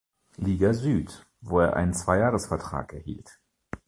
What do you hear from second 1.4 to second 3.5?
wo er einen Zweijahres-Vertrag erhielt.